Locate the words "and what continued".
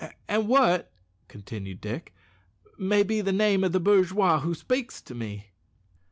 0.27-1.79